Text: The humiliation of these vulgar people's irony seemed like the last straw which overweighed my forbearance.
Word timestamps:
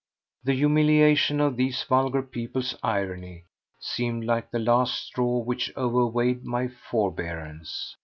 The 0.43 0.55
humiliation 0.55 1.39
of 1.39 1.55
these 1.57 1.83
vulgar 1.83 2.23
people's 2.23 2.73
irony 2.81 3.43
seemed 3.79 4.25
like 4.25 4.49
the 4.49 4.57
last 4.57 4.95
straw 4.95 5.37
which 5.43 5.71
overweighed 5.77 6.43
my 6.43 6.69
forbearance. 6.69 7.95